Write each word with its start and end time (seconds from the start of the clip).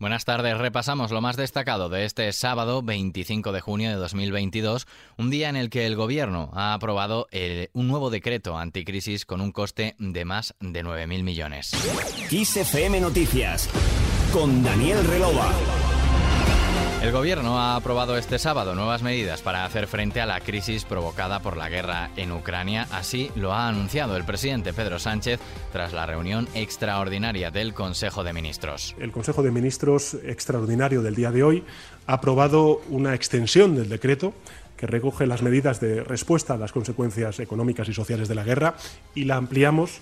Buenas 0.00 0.24
tardes, 0.24 0.56
repasamos 0.56 1.10
lo 1.10 1.20
más 1.20 1.36
destacado 1.36 1.90
de 1.90 2.06
este 2.06 2.32
sábado 2.32 2.80
25 2.80 3.52
de 3.52 3.60
junio 3.60 3.90
de 3.90 3.96
2022, 3.96 4.86
un 5.18 5.28
día 5.28 5.50
en 5.50 5.56
el 5.56 5.68
que 5.68 5.84
el 5.84 5.94
Gobierno 5.94 6.50
ha 6.54 6.72
aprobado 6.72 7.28
un 7.74 7.86
nuevo 7.86 8.08
decreto 8.08 8.56
anticrisis 8.56 9.26
con 9.26 9.42
un 9.42 9.52
coste 9.52 9.96
de 9.98 10.24
más 10.24 10.54
de 10.58 10.82
9.000 10.82 11.22
millones. 11.22 11.72
XFM 12.30 12.98
Noticias 12.98 13.68
con 14.32 14.64
Daniel 14.64 15.04
Relova. 15.04 15.52
El 17.02 17.12
gobierno 17.12 17.58
ha 17.58 17.76
aprobado 17.76 18.18
este 18.18 18.38
sábado 18.38 18.74
nuevas 18.74 19.02
medidas 19.02 19.40
para 19.40 19.64
hacer 19.64 19.86
frente 19.86 20.20
a 20.20 20.26
la 20.26 20.38
crisis 20.40 20.84
provocada 20.84 21.40
por 21.40 21.56
la 21.56 21.70
guerra 21.70 22.10
en 22.16 22.30
Ucrania. 22.30 22.86
Así 22.90 23.30
lo 23.36 23.54
ha 23.54 23.68
anunciado 23.68 24.18
el 24.18 24.24
presidente 24.24 24.74
Pedro 24.74 24.98
Sánchez 24.98 25.40
tras 25.72 25.94
la 25.94 26.04
reunión 26.04 26.46
extraordinaria 26.52 27.50
del 27.50 27.72
Consejo 27.72 28.22
de 28.22 28.34
Ministros. 28.34 28.94
El 29.00 29.12
Consejo 29.12 29.42
de 29.42 29.50
Ministros 29.50 30.12
extraordinario 30.24 31.00
del 31.00 31.14
día 31.14 31.30
de 31.30 31.42
hoy 31.42 31.64
ha 32.06 32.12
aprobado 32.12 32.82
una 32.90 33.14
extensión 33.14 33.76
del 33.76 33.88
decreto 33.88 34.34
que 34.76 34.86
recoge 34.86 35.26
las 35.26 35.40
medidas 35.40 35.80
de 35.80 36.04
respuesta 36.04 36.52
a 36.52 36.58
las 36.58 36.72
consecuencias 36.72 37.40
económicas 37.40 37.88
y 37.88 37.94
sociales 37.94 38.28
de 38.28 38.34
la 38.34 38.44
guerra 38.44 38.74
y 39.14 39.24
la 39.24 39.36
ampliamos 39.36 40.00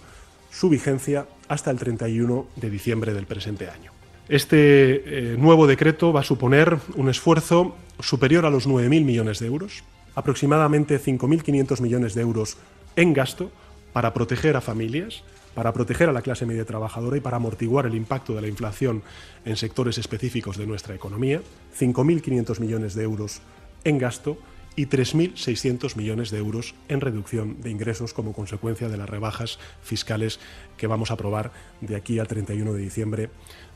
su 0.51 0.69
vigencia 0.69 1.29
hasta 1.47 1.71
el 1.71 1.79
31 1.79 2.49
de 2.57 2.71
diciembre 2.71 3.15
del 3.15 3.27
presente 3.27 3.71
año. 3.71 3.98
Este 4.29 5.33
eh, 5.33 5.37
nuevo 5.39 5.67
decreto 5.67 6.13
va 6.13 6.21
a 6.21 6.25
suponer 6.25 6.79
un 6.97 7.09
esfuerzo 7.09 7.77
superior 8.01 8.45
a 8.45 8.51
los 8.51 8.69
9.000 8.69 9.05
millones 9.05 9.39
de 9.39 9.47
euros, 9.47 9.85
aproximadamente 10.15 11.01
5.500 11.01 11.81
millones 11.81 12.15
de 12.15 12.21
euros 12.21 12.59
en 12.97 13.15
gasto 13.15 13.51
para 13.95 14.13
proteger 14.13 14.57
a 14.57 14.61
familias, 14.61 15.25
para 15.55 15.73
proteger 15.73 16.11
a 16.11 16.13
la 16.13 16.23
clase 16.23 16.45
media 16.45 16.67
trabajadora 16.67 17.17
y 17.17 17.21
para 17.21 17.39
amortiguar 17.39 17.87
el 17.87 17.95
impacto 17.95 18.35
de 18.35 18.43
la 18.43 18.49
inflación 18.49 19.03
en 19.47 19.57
sectores 19.57 19.97
específicos 19.97 20.59
de 20.59 20.67
nuestra 20.67 20.95
economía, 20.95 21.41
5.500 21.79 22.61
millones 22.61 22.95
de 22.95 23.05
euros 23.05 23.41
en 23.85 23.99
gasto 23.99 24.37
y 24.79 24.87
3.600 24.87 25.97
millones 25.97 26.31
de 26.31 26.39
euros 26.39 26.77
en 26.89 27.01
reducción 27.01 27.61
de 27.61 27.71
ingresos 27.71 28.15
como 28.15 28.33
consecuencia 28.33 28.89
de 28.89 28.97
las 28.97 29.11
rebajas 29.11 29.59
fiscales 29.83 30.39
que 30.77 30.87
vamos 30.87 31.11
a 31.11 31.15
aprobar 31.15 31.51
de 31.81 31.97
aquí 31.97 32.21
al 32.21 32.29
31 32.29 32.73
de 32.73 32.81
diciembre 32.81 33.31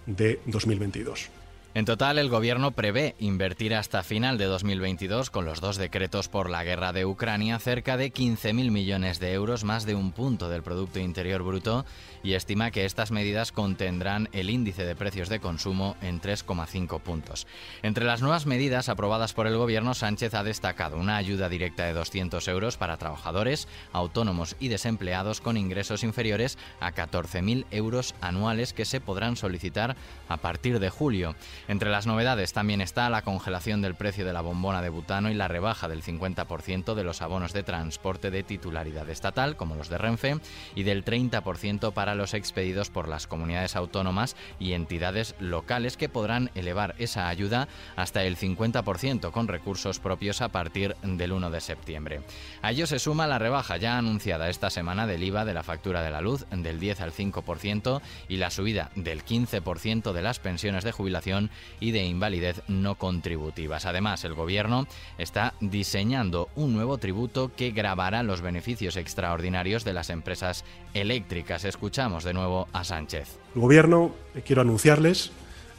de 0.06 0.38
2022. 0.46 1.28
En 1.74 1.86
total, 1.86 2.18
el 2.18 2.28
Gobierno 2.28 2.72
prevé 2.72 3.14
invertir 3.18 3.74
hasta 3.74 4.02
final 4.02 4.36
de 4.36 4.44
2022, 4.44 5.30
con 5.30 5.46
los 5.46 5.62
dos 5.62 5.78
decretos 5.78 6.28
por 6.28 6.50
la 6.50 6.64
guerra 6.64 6.92
de 6.92 7.06
Ucrania, 7.06 7.58
cerca 7.58 7.96
de 7.96 8.12
15.000 8.12 8.70
millones 8.70 9.20
de 9.20 9.32
euros, 9.32 9.64
más 9.64 9.86
de 9.86 9.94
un 9.94 10.12
punto 10.12 10.50
del 10.50 10.62
Producto 10.62 10.98
Interior 10.98 11.42
Bruto, 11.42 11.86
y 12.22 12.34
estima 12.34 12.70
que 12.70 12.84
estas 12.84 13.10
medidas 13.10 13.52
contendrán 13.52 14.28
el 14.32 14.50
índice 14.50 14.84
de 14.84 14.94
precios 14.94 15.30
de 15.30 15.40
consumo 15.40 15.96
en 16.02 16.20
3,5 16.20 17.00
puntos. 17.00 17.46
Entre 17.82 18.04
las 18.04 18.20
nuevas 18.20 18.44
medidas 18.44 18.90
aprobadas 18.90 19.32
por 19.32 19.46
el 19.46 19.56
Gobierno, 19.56 19.94
Sánchez 19.94 20.34
ha 20.34 20.44
destacado 20.44 20.98
una 20.98 21.16
ayuda 21.16 21.48
directa 21.48 21.86
de 21.86 21.94
200 21.94 22.46
euros 22.48 22.76
para 22.76 22.98
trabajadores, 22.98 23.66
autónomos 23.94 24.56
y 24.60 24.68
desempleados 24.68 25.40
con 25.40 25.56
ingresos 25.56 26.04
inferiores 26.04 26.58
a 26.80 26.92
14.000 26.92 27.64
euros 27.70 28.14
anuales 28.20 28.74
que 28.74 28.84
se 28.84 29.00
podrán 29.00 29.36
solicitar 29.36 29.96
a 30.28 30.36
partir 30.36 30.78
de 30.78 30.90
julio. 30.90 31.34
Entre 31.68 31.90
las 31.90 32.06
novedades 32.06 32.52
también 32.52 32.80
está 32.80 33.08
la 33.08 33.22
congelación 33.22 33.82
del 33.82 33.94
precio 33.94 34.24
de 34.24 34.32
la 34.32 34.40
bombona 34.40 34.82
de 34.82 34.88
butano 34.88 35.30
y 35.30 35.34
la 35.34 35.48
rebaja 35.48 35.88
del 35.88 36.02
50% 36.02 36.94
de 36.94 37.04
los 37.04 37.22
abonos 37.22 37.52
de 37.52 37.62
transporte 37.62 38.30
de 38.30 38.42
titularidad 38.42 39.08
estatal, 39.08 39.56
como 39.56 39.76
los 39.76 39.88
de 39.88 39.98
Renfe, 39.98 40.38
y 40.74 40.82
del 40.82 41.04
30% 41.04 41.92
para 41.92 42.14
los 42.14 42.34
expedidos 42.34 42.90
por 42.90 43.08
las 43.08 43.26
comunidades 43.26 43.76
autónomas 43.76 44.36
y 44.58 44.72
entidades 44.72 45.34
locales 45.38 45.96
que 45.96 46.08
podrán 46.08 46.50
elevar 46.54 46.94
esa 46.98 47.28
ayuda 47.28 47.68
hasta 47.96 48.24
el 48.24 48.36
50% 48.36 49.30
con 49.30 49.48
recursos 49.48 50.00
propios 50.00 50.42
a 50.42 50.48
partir 50.48 50.96
del 51.02 51.32
1 51.32 51.50
de 51.50 51.60
septiembre. 51.60 52.22
A 52.60 52.72
ello 52.72 52.86
se 52.86 52.98
suma 52.98 53.26
la 53.26 53.38
rebaja 53.38 53.76
ya 53.76 53.98
anunciada 53.98 54.48
esta 54.48 54.70
semana 54.70 55.06
del 55.06 55.22
IVA 55.22 55.44
de 55.44 55.54
la 55.54 55.62
factura 55.62 56.02
de 56.02 56.10
la 56.10 56.20
luz 56.20 56.44
del 56.50 56.80
10 56.80 57.00
al 57.00 57.12
5% 57.12 58.00
y 58.28 58.36
la 58.38 58.50
subida 58.50 58.90
del 58.96 59.24
15% 59.24 60.12
de 60.12 60.22
las 60.22 60.40
pensiones 60.40 60.84
de 60.84 60.92
jubilación 60.92 61.50
y 61.80 61.90
de 61.90 62.04
invalidez 62.04 62.62
no 62.68 62.96
contributivas. 62.96 63.86
Además, 63.86 64.24
el 64.24 64.34
Gobierno 64.34 64.86
está 65.18 65.54
diseñando 65.60 66.48
un 66.54 66.74
nuevo 66.74 66.98
tributo 66.98 67.50
que 67.56 67.70
grabará 67.70 68.22
los 68.22 68.40
beneficios 68.40 68.96
extraordinarios 68.96 69.84
de 69.84 69.92
las 69.92 70.10
empresas 70.10 70.64
eléctricas. 70.94 71.64
Escuchamos 71.64 72.24
de 72.24 72.34
nuevo 72.34 72.68
a 72.72 72.84
Sánchez. 72.84 73.38
El 73.54 73.60
Gobierno, 73.60 74.14
eh, 74.34 74.42
quiero 74.44 74.62
anunciarles, 74.62 75.32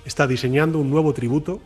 está 0.06 0.28
diseñando 0.28 0.80
un 0.80 0.90
nuevo 0.90 1.14
tributo 1.14 1.62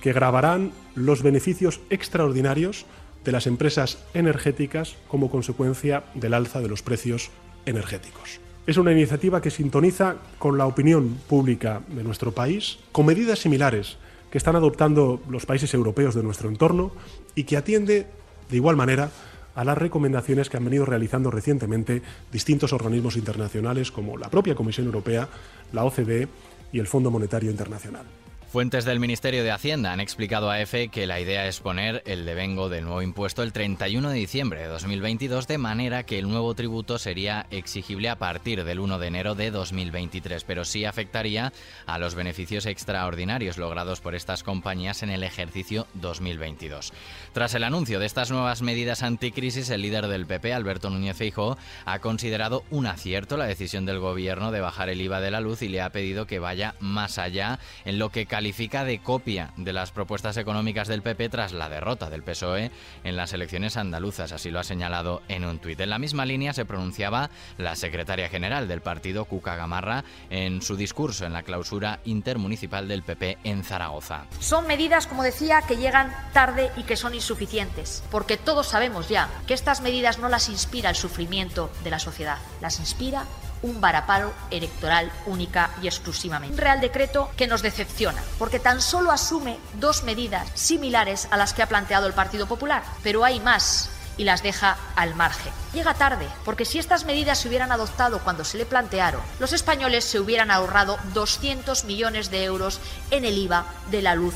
que 0.00 0.12
grabarán 0.12 0.72
los 0.94 1.22
beneficios 1.22 1.80
extraordinarios 1.90 2.86
de 3.24 3.32
las 3.32 3.46
empresas 3.46 3.98
energéticas 4.14 4.96
como 5.08 5.30
consecuencia 5.30 6.04
del 6.14 6.34
alza 6.34 6.60
de 6.60 6.68
los 6.68 6.82
precios 6.82 7.30
energéticos. 7.66 8.40
Es 8.64 8.76
una 8.76 8.92
iniciativa 8.92 9.42
que 9.42 9.50
sintoniza 9.50 10.16
con 10.38 10.56
la 10.56 10.66
opinión 10.66 11.18
pública 11.28 11.82
de 11.88 12.04
nuestro 12.04 12.30
país, 12.30 12.78
con 12.92 13.06
medidas 13.06 13.40
similares 13.40 13.96
que 14.30 14.38
están 14.38 14.54
adoptando 14.54 15.20
los 15.28 15.46
países 15.46 15.74
europeos 15.74 16.14
de 16.14 16.22
nuestro 16.22 16.48
entorno 16.48 16.92
y 17.34 17.42
que 17.42 17.56
atiende 17.56 18.06
de 18.48 18.56
igual 18.56 18.76
manera 18.76 19.10
a 19.56 19.64
las 19.64 19.76
recomendaciones 19.76 20.48
que 20.48 20.58
han 20.58 20.64
venido 20.64 20.84
realizando 20.84 21.30
recientemente 21.30 22.02
distintos 22.30 22.72
organismos 22.72 23.16
internacionales 23.16 23.90
como 23.90 24.16
la 24.16 24.30
propia 24.30 24.54
Comisión 24.54 24.86
Europea, 24.86 25.28
la 25.72 25.84
OCDE 25.84 26.28
y 26.72 26.78
el 26.78 26.86
Fondo 26.86 27.10
Monetario 27.10 27.50
Internacional. 27.50 28.21
Fuentes 28.52 28.84
del 28.84 29.00
Ministerio 29.00 29.44
de 29.44 29.50
Hacienda 29.50 29.94
han 29.94 30.00
explicado 30.00 30.50
a 30.50 30.60
EFE 30.60 30.88
que 30.88 31.06
la 31.06 31.18
idea 31.18 31.46
es 31.46 31.60
poner 31.60 32.02
el 32.04 32.26
devengo 32.26 32.68
del 32.68 32.84
nuevo 32.84 33.00
impuesto 33.00 33.42
el 33.42 33.50
31 33.50 34.10
de 34.10 34.14
diciembre 34.14 34.60
de 34.60 34.66
2022, 34.66 35.48
de 35.48 35.56
manera 35.56 36.02
que 36.02 36.18
el 36.18 36.28
nuevo 36.28 36.54
tributo 36.54 36.98
sería 36.98 37.46
exigible 37.50 38.10
a 38.10 38.18
partir 38.18 38.62
del 38.64 38.78
1 38.78 38.98
de 38.98 39.06
enero 39.06 39.34
de 39.34 39.50
2023, 39.50 40.44
pero 40.44 40.66
sí 40.66 40.84
afectaría 40.84 41.50
a 41.86 41.96
los 41.96 42.14
beneficios 42.14 42.66
extraordinarios 42.66 43.56
logrados 43.56 44.02
por 44.02 44.14
estas 44.14 44.42
compañías 44.42 45.02
en 45.02 45.08
el 45.08 45.22
ejercicio 45.22 45.86
2022. 45.94 46.92
Tras 47.32 47.54
el 47.54 47.64
anuncio 47.64 48.00
de 48.00 48.04
estas 48.04 48.30
nuevas 48.30 48.60
medidas 48.60 49.02
anticrisis, 49.02 49.70
el 49.70 49.80
líder 49.80 50.08
del 50.08 50.26
PP, 50.26 50.52
Alberto 50.52 50.90
Núñez 50.90 51.16
Feijóo, 51.16 51.56
ha 51.86 52.00
considerado 52.00 52.64
un 52.68 52.84
acierto 52.84 53.38
la 53.38 53.46
decisión 53.46 53.86
del 53.86 53.98
gobierno 53.98 54.52
de 54.52 54.60
bajar 54.60 54.90
el 54.90 55.00
IVA 55.00 55.22
de 55.22 55.30
la 55.30 55.40
luz 55.40 55.62
y 55.62 55.68
le 55.68 55.80
ha 55.80 55.88
pedido 55.88 56.26
que 56.26 56.38
vaya 56.38 56.74
más 56.80 57.16
allá 57.16 57.58
en 57.86 57.98
lo 57.98 58.10
que 58.10 58.26
de 58.42 59.00
copia 59.02 59.52
de 59.56 59.72
las 59.72 59.92
propuestas 59.92 60.36
económicas 60.36 60.88
del 60.88 61.02
PP 61.02 61.28
tras 61.28 61.52
la 61.52 61.68
derrota 61.68 62.10
del 62.10 62.22
PSOE 62.22 62.70
en 63.04 63.16
las 63.16 63.32
elecciones 63.32 63.76
andaluzas, 63.76 64.32
así 64.32 64.50
lo 64.50 64.58
ha 64.58 64.64
señalado 64.64 65.22
en 65.28 65.44
un 65.44 65.58
tuit. 65.58 65.80
En 65.80 65.90
la 65.90 65.98
misma 65.98 66.26
línea 66.26 66.52
se 66.52 66.64
pronunciaba 66.64 67.30
la 67.56 67.76
secretaria 67.76 68.28
general 68.28 68.66
del 68.66 68.80
partido, 68.80 69.26
Cuca 69.26 69.54
Gamarra, 69.54 70.04
en 70.28 70.60
su 70.60 70.76
discurso 70.76 71.24
en 71.24 71.32
la 71.32 71.44
clausura 71.44 72.00
intermunicipal 72.04 72.88
del 72.88 73.04
PP 73.04 73.38
en 73.44 73.62
Zaragoza. 73.62 74.26
Son 74.40 74.66
medidas, 74.66 75.06
como 75.06 75.22
decía, 75.22 75.62
que 75.62 75.76
llegan 75.76 76.12
tarde 76.32 76.70
y 76.76 76.82
que 76.82 76.96
son 76.96 77.14
insuficientes, 77.14 78.02
porque 78.10 78.36
todos 78.36 78.66
sabemos 78.66 79.08
ya 79.08 79.28
que 79.46 79.54
estas 79.54 79.82
medidas 79.82 80.18
no 80.18 80.28
las 80.28 80.48
inspira 80.48 80.90
el 80.90 80.96
sufrimiento 80.96 81.70
de 81.84 81.90
la 81.90 82.00
sociedad, 82.00 82.38
las 82.60 82.80
inspira 82.80 83.24
un 83.62 83.80
varaparo 83.80 84.32
electoral 84.50 85.10
única 85.26 85.70
y 85.82 85.86
exclusivamente. 85.86 86.54
Un 86.54 86.60
Real 86.60 86.80
Decreto 86.80 87.30
que 87.36 87.46
nos 87.46 87.62
decepciona, 87.62 88.22
porque 88.38 88.58
tan 88.58 88.80
solo 88.80 89.10
asume 89.10 89.58
dos 89.74 90.02
medidas 90.04 90.48
similares 90.54 91.28
a 91.30 91.36
las 91.36 91.54
que 91.54 91.62
ha 91.62 91.68
planteado 91.68 92.06
el 92.06 92.12
Partido 92.12 92.46
Popular, 92.46 92.82
pero 93.02 93.24
hay 93.24 93.40
más 93.40 93.90
y 94.16 94.24
las 94.24 94.42
deja 94.42 94.76
al 94.94 95.14
margen. 95.14 95.52
Llega 95.72 95.94
tarde, 95.94 96.28
porque 96.44 96.64
si 96.64 96.78
estas 96.78 97.04
medidas 97.04 97.38
se 97.38 97.48
hubieran 97.48 97.72
adoptado 97.72 98.18
cuando 98.18 98.44
se 98.44 98.58
le 98.58 98.66
plantearon, 98.66 99.22
los 99.38 99.52
españoles 99.52 100.04
se 100.04 100.20
hubieran 100.20 100.50
ahorrado 100.50 100.98
200 101.14 101.84
millones 101.84 102.30
de 102.30 102.44
euros 102.44 102.80
en 103.10 103.24
el 103.24 103.38
IVA 103.38 103.64
de 103.90 104.02
la 104.02 104.14
luz 104.14 104.34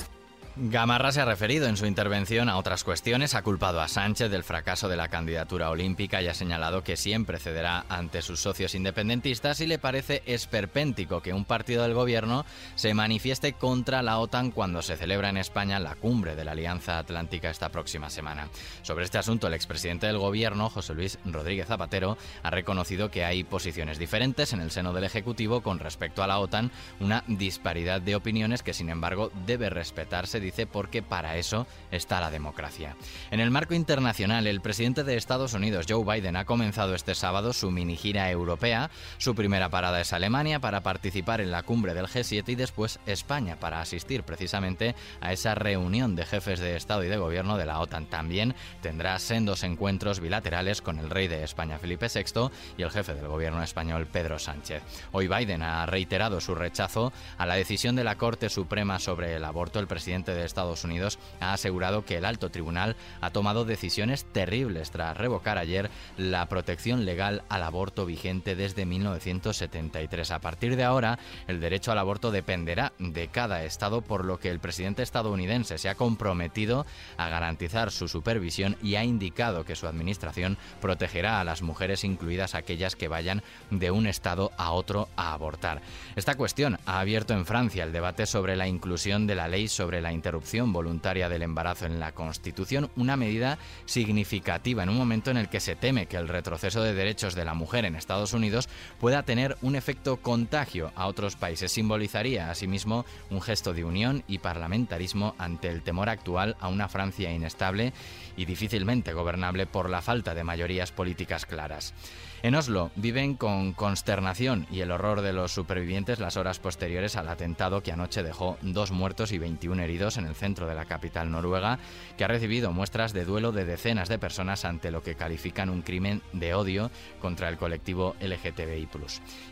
Gamarra 0.59 1.13
se 1.13 1.21
ha 1.21 1.27
referido 1.27 1.67
en 1.67 1.77
su 1.77 1.85
intervención 1.85 2.49
a 2.49 2.57
otras 2.57 2.83
cuestiones, 2.83 3.35
ha 3.35 3.43
culpado 3.43 3.79
a 3.83 3.89
Sánchez 3.89 4.31
del 4.31 4.43
fracaso 4.43 4.89
de 4.89 4.97
la 4.97 5.09
candidatura 5.09 5.69
olímpica 5.69 6.23
y 6.23 6.29
ha 6.29 6.35
señalado 6.35 6.83
que 6.83 6.97
siempre 6.97 7.39
cederá 7.39 7.85
ante 7.91 8.23
sus 8.23 8.41
socios 8.41 8.75
independentistas 8.75 9.61
y 9.61 9.67
le 9.67 9.79
parece 9.79 10.23
esperpéntico 10.25 11.21
que 11.21 11.35
un 11.35 11.45
partido 11.45 11.83
del 11.83 11.93
gobierno 11.93 12.47
se 12.75 12.95
manifieste 12.95 13.53
contra 13.53 14.01
la 14.01 14.19
OTAN 14.19 14.51
cuando 14.51 14.81
se 14.81 14.97
celebra 14.97 15.29
en 15.29 15.37
España 15.37 15.79
la 15.79 15.95
cumbre 15.95 16.35
de 16.35 16.47
la 16.47 16.53
Alianza 16.53 16.97
Atlántica 16.97 17.51
esta 17.51 17.69
próxima 17.69 18.09
semana. 18.09 18.49
Sobre 18.81 19.05
este 19.05 19.19
asunto, 19.19 19.49
el 19.49 19.55
expresidente 19.55 20.07
del 20.07 20.17
gobierno, 20.17 20.71
José 20.71 20.95
Luis 20.95 21.19
Rodríguez 21.27 21.67
Zapatero, 21.67 22.17
ha 22.43 22.49
reconocido 22.49 23.11
que 23.11 23.27
hay 23.27 23.45
posiciones 23.45 23.99
diferentes 23.99 24.55
en 24.55 24.63
el 24.63 24.71
seno 24.71 24.95
del 24.95 25.05
Ejecutivo 25.05 25.61
con 25.61 25.81
respecto 25.81 26.23
a 26.23 26.27
la 26.27 26.39
OTAN, 26.39 26.71
una 26.99 27.25
disparidad 27.27 28.01
de 28.01 28.17
opiniones 28.17 28.63
que 28.63 28.73
sin 28.73 28.89
embargo 28.89 29.31
debe 29.45 29.69
respetarse 29.69 30.46
dice, 30.47 30.67
porque 30.67 31.03
para 31.03 31.37
eso 31.37 31.67
está 31.91 32.21
la 32.21 32.31
democracia. 32.31 32.97
En 33.31 33.41
el 33.41 33.51
marco 33.51 33.75
internacional, 33.75 34.47
el 34.47 34.61
presidente 34.61 35.05
de 35.05 35.17
Estados 35.17 35.55
Unidos, 35.55 35.87
Joe 35.89 36.05
Biden, 36.05 36.37
ha 36.37 36.45
comenzado 36.45 36.95
este 36.95 37.15
sábado 37.15 37.53
su 37.53 37.71
mini 37.71 37.97
gira 37.97 38.31
europea. 38.31 38.91
Su 39.19 39.35
primera 39.35 39.69
parada 39.69 40.01
es 40.01 40.13
Alemania 40.13 40.61
para 40.61 40.83
participar 40.83 41.41
en 41.41 41.51
la 41.51 41.63
cumbre 41.63 41.95
del 41.95 42.07
G7 42.07 42.49
y 42.49 42.55
después 42.55 42.99
España 43.07 43.57
para 43.57 43.81
asistir 43.81 44.23
precisamente 44.23 44.95
a 45.21 45.33
esa 45.33 45.55
reunión 45.55 46.17
de 46.17 46.27
jefes 46.27 46.61
de 46.61 46.77
Estado 46.77 47.05
y 47.05 47.09
de 47.09 47.17
Gobierno 47.17 47.57
de 47.57 47.67
la 47.67 47.81
OTAN. 47.81 48.07
También 48.07 48.55
tendrá 48.83 49.19
sendos 49.19 49.63
encuentros 49.63 50.21
bilaterales 50.21 50.83
con 50.83 50.99
el 50.99 51.11
rey 51.11 51.29
de 51.29 51.43
España, 51.43 51.79
Felipe 51.79 52.09
VI, 52.13 52.51
y 52.79 52.83
el 52.83 52.91
jefe 52.91 53.15
del 53.15 53.29
Gobierno 53.29 53.63
español, 53.63 54.07
Pedro 54.07 54.39
Sánchez. 54.39 54.83
Hoy 55.13 55.29
Biden 55.29 55.63
ha 55.63 55.87
reiterado 55.87 56.41
su 56.41 56.55
rechazo 56.55 57.13
a 57.39 57.47
la 57.47 57.55
decisión 57.55 57.97
de 57.97 58.05
la 58.05 58.17
Corte 58.17 58.49
Suprema 58.49 58.99
sobre 58.99 59.35
el 59.35 59.45
aborto. 59.45 59.81
El 59.81 59.87
presidente 59.87 60.35
de 60.37 60.47
Estados 60.47 60.85
Unidos 60.85 61.19
ha 61.41 61.53
asegurado 61.53 62.05
que 62.05 62.17
el 62.17 62.25
alto 62.25 62.51
tribunal 62.51 62.97
ha 63.21 63.31
tomado 63.31 63.65
decisiones 63.65 64.25
terribles 64.25 64.91
tras 64.91 65.17
revocar 65.17 65.59
ayer 65.59 65.91
la 66.17 66.47
protección 66.47 67.05
legal 67.05 67.43
al 67.49 67.63
aborto 67.63 68.07
vigente 68.07 68.57
desde 68.57 68.87
1973. 68.87 70.31
A 70.31 70.41
partir 70.41 70.77
de 70.77 70.85
ahora, 70.85 71.19
el 71.49 71.61
derecho 71.61 71.93
al 71.93 71.99
aborto 71.99 72.31
dependerá 72.31 72.93
de 72.99 73.29
cada 73.29 73.65
estado, 73.65 74.03
por 74.03 74.25
lo 74.25 74.39
que 74.39 74.51
el 74.51 74.61
presidente 74.61 75.03
estadounidense 75.03 75.79
se 75.79 75.89
ha 75.89 75.95
comprometido 75.95 76.87
a 77.17 77.29
garantizar 77.29 77.91
su 77.91 78.09
supervisión 78.09 78.77
y 78.83 78.97
ha 78.97 79.05
indicado 79.05 79.65
que 79.65 79.77
su 79.77 79.87
administración 79.87 80.59
protegerá 80.81 81.41
a 81.41 81.45
las 81.45 81.63
mujeres, 81.63 82.05
incluidas 82.05 82.55
aquellas 82.55 82.97
que 82.97 83.09
vayan 83.09 83.43
de 83.71 83.91
un 83.91 84.07
estado 84.07 84.53
a 84.57 84.73
otro 84.73 85.09
a 85.17 85.33
abortar. 85.33 85.83
Esta 86.15 86.35
cuestión 86.35 86.79
ha 86.87 87.01
abierto 87.01 87.35
en 87.35 87.47
Francia 87.47 87.85
el 87.85 87.93
debate 87.93 88.27
sobre 88.27 88.57
la 88.57 88.69
inclusión 88.69 89.27
de 89.27 89.35
la 89.35 89.49
ley 89.49 89.69
sobre 89.69 90.01
la 90.01 90.13
interrupción 90.27 90.73
voluntaria 90.73 91.29
del 91.29 91.43
embarazo 91.43 91.87
en 91.87 92.01
la 92.01 92.11
Constitución, 92.11 92.91
una 92.97 93.17
medida 93.17 93.59
significativa 93.85 94.83
en 94.83 94.89
un 94.89 94.97
momento 94.97 95.31
en 95.31 95.37
el 95.37 95.49
que 95.49 95.61
se 95.61 95.77
teme 95.77 96.07
que 96.07 96.17
el 96.17 96.27
retroceso 96.27 96.83
de 96.83 96.95
derechos 96.95 97.37
de 97.37 97.45
la 97.45 97.55
mujer 97.55 97.85
en 97.85 97.95
Estados 97.95 98.33
Unidos 98.33 98.69
pueda 98.99 99.23
tener 99.23 99.57
un 99.63 99.77
efecto 99.77 100.17
contagio 100.17 100.91
a 100.97 101.07
otros 101.07 101.37
países. 101.37 101.71
Simbolizaría 101.71 102.51
asimismo 102.51 103.07
un 103.31 103.41
gesto 103.41 103.73
de 103.73 103.85
unión 103.85 104.25
y 104.27 104.39
parlamentarismo 104.39 105.37
ante 105.39 105.69
el 105.69 105.83
temor 105.83 106.09
actual 106.09 106.57
a 106.59 106.67
una 106.67 106.89
Francia 106.89 107.33
inestable 107.33 107.93
y 108.37 108.47
difícilmente 108.47 109.13
gobernable 109.13 109.67
por 109.67 109.89
la 109.89 110.03
falta 110.03 110.35
de 110.35 110.43
mayorías 110.43 110.91
políticas 110.91 111.47
claras. 111.47 111.95
En 112.43 112.55
Oslo 112.55 112.91
viven 112.97 113.35
con 113.35 113.73
consternación 113.73 114.67
y 114.71 114.81
el 114.81 114.91
horror 114.91 115.23
de 115.23 115.33
los 115.33 115.53
supervivientes 115.53 116.21
las 116.21 116.37
horas 116.37 116.59
posteriores 116.59 117.17
al 117.17 117.29
atentado 117.29 117.83
que 117.83 117.93
anoche 117.93 118.23
dejó 118.23 118.59
dos 118.61 118.93
muertos 118.93 119.33
y 119.33 119.39
21 119.39 119.83
heridos 119.83 120.16
en 120.19 120.27
el 120.27 120.35
centro 120.35 120.67
de 120.67 120.75
la 120.75 120.85
capital 120.85 121.31
noruega, 121.31 121.79
que 122.17 122.25
ha 122.25 122.29
recibido 122.29 122.73
muestras 122.73 123.13
de 123.13 123.25
duelo 123.25 123.53
de 123.53 123.65
decenas 123.65 124.09
de 124.09 124.19
personas 124.19 124.65
ante 124.65 124.91
lo 124.91 125.03
que 125.03 125.15
califican 125.15 125.71
un 125.71 125.83
crimen 125.83 126.23
de 126.33 126.55
odio 126.55 126.91
contra 127.21 127.49
el 127.49 127.57
colectivo 127.57 128.17
LGTBI+. 128.21 128.89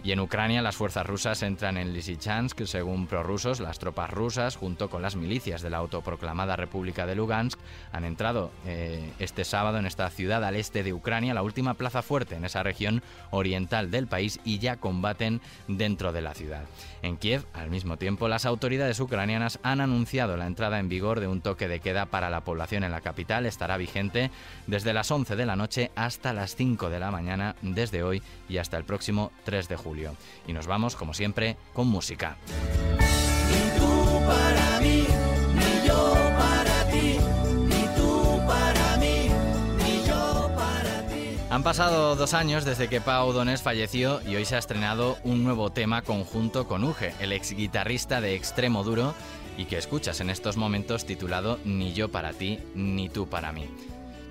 Y 0.03 0.13
en 0.13 0.21
Ucrania 0.21 0.63
las 0.63 0.77
fuerzas 0.77 1.07
rusas 1.07 1.43
entran 1.43 1.77
en 1.77 1.93
Lysychansk, 1.93 2.65
según 2.65 3.07
prorrusos, 3.07 3.61
las 3.61 3.79
tropas 3.79 4.11
rusas 4.11 4.57
junto 4.57 4.89
con 4.89 5.03
las 5.03 5.17
milicias 5.17 5.63
de 5.63 5.71
la 5.71 5.79
autoproclamada 5.79 6.57
República 6.57 7.07
de 7.07 7.15
Lugansk 7.15 7.59
han 7.93 8.05
entrado 8.05 8.51
eh, 8.67 9.13
este 9.19 9.45
sábado 9.45 9.79
en 9.79 9.87
esta 9.87 10.09
ciudad 10.11 10.45
al 10.45 10.57
este 10.57 10.83
de 10.83 10.93
Ucrania, 10.93 11.35
la 11.35 11.43
última 11.43 11.75
plaza 11.75 12.03
fuerte 12.03 12.37
en 12.37 12.45
esa 12.45 12.63
región 12.63 13.03
oriental 13.31 13.91
del 13.91 14.07
país 14.07 14.41
y 14.45 14.59
ya 14.59 14.77
combaten 14.77 15.41
dentro 15.69 16.13
de 16.13 16.23
la 16.23 16.35
ciudad. 16.35 16.65
En 17.03 17.17
Kiev, 17.17 17.45
al 17.53 17.71
mismo 17.71 17.97
tiempo, 17.97 18.29
las 18.29 18.47
autoridades 18.47 19.01
ucranianas 19.01 19.59
han 19.63 19.81
anunciado 19.81 20.37
la 20.37 20.47
entrada 20.55 20.79
en 20.79 20.89
vigor 20.89 21.19
de 21.19 21.27
un 21.27 21.41
toque 21.41 21.67
de 21.67 21.81
queda 21.81 22.07
para 22.07 22.31
la 22.31 22.43
población 22.43 22.85
en 22.85 22.93
la 22.93 23.01
capital. 23.01 23.45
Estará 23.45 23.77
vigente 23.77 24.31
desde 24.69 24.93
las 24.93 25.11
11 25.11 25.35
de 25.35 25.47
la 25.47 25.57
noche 25.57 25.91
hasta 25.97 26.33
las 26.33 26.55
5 26.55 26.91
de 26.91 27.01
la 27.01 27.11
mañana 27.11 27.57
desde 27.61 28.05
hoy 28.05 28.23
y 28.49 28.59
hasta 28.59 28.77
el 28.77 28.85
próximo 28.85 29.33
3 29.43 29.69
de 29.69 29.77
julio. 29.77 30.15
Y 30.47 30.53
nos 30.53 30.69
vamos, 30.69 30.95
como 30.95 31.13
siempre, 31.13 31.57
con 31.73 31.89
música. 31.89 32.37
para 34.29 34.81
mí, 34.81 35.07
yo 35.85 36.15
para 36.39 36.91
ti. 36.93 37.19
Han 41.55 41.63
pasado 41.63 42.17
dos 42.17 42.35
años 42.35 42.65
desde 42.65 42.89
que 42.89 43.01
Pau 43.01 43.33
Donés 43.33 43.63
falleció 43.63 44.21
y 44.27 44.35
hoy 44.35 44.45
se 44.45 44.57
ha 44.57 44.59
estrenado 44.59 45.19
un 45.23 45.45
nuevo 45.45 45.71
tema 45.71 46.03
conjunto 46.03 46.67
con 46.67 46.83
Uge, 46.83 47.15
el 47.21 47.31
ex 47.31 47.53
guitarrista 47.53 48.21
de 48.21 48.35
Extremo 48.35 48.83
Duro 48.83 49.15
y 49.57 49.67
que 49.67 49.79
escuchas 49.79 50.21
en 50.21 50.31
estos 50.31 50.57
momentos 50.57 51.05
titulado 51.07 51.59
Ni 51.65 51.93
yo 51.93 52.11
para 52.11 52.33
ti, 52.33 52.59
ni 52.75 53.09
tú 53.09 53.29
para 53.29 53.53
mí. 53.53 53.69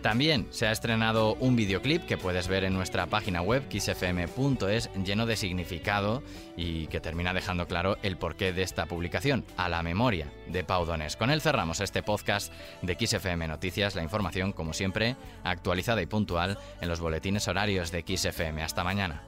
También 0.04 0.48
se 0.50 0.68
ha 0.68 0.72
estrenado 0.74 1.36
un 1.36 1.56
videoclip 1.56 2.06
que 2.06 2.18
puedes 2.18 2.50
ver 2.50 2.66
en 2.66 2.74
nuestra 2.74 3.06
página 3.06 3.42
web 3.42 3.64
xfm.es 3.72 4.90
lleno 5.06 5.26
de 5.26 5.38
significado 5.38 6.22
y 6.58 6.88
que 6.88 7.00
termina 7.00 7.34
dejando 7.34 7.68
claro 7.68 7.98
el 8.04 8.18
porqué 8.18 8.52
de 8.52 8.64
esta 8.64 8.86
publicación, 8.86 9.46
a 9.56 9.70
la 9.70 9.82
memoria 9.82 10.28
de 10.50 10.66
Pau 10.66 10.86
Donés. 10.86 11.16
Con 11.16 11.30
él 11.30 11.40
cerramos 11.40 11.80
este 11.80 12.04
podcast 12.04 12.52
de 12.82 12.98
XFM 13.00 13.48
Noticias, 13.48 13.96
la 13.96 14.04
información 14.04 14.52
como 14.52 14.74
siempre 14.74 15.16
actualizada 15.46 16.02
y 16.02 16.06
puntual 16.06 16.60
en 16.82 16.90
los 16.90 17.00
boletines 17.00 17.48
horarios 17.48 17.90
de 17.90 18.04
XFM. 18.06 18.62
Hasta 18.62 18.84
mañana. 18.84 19.24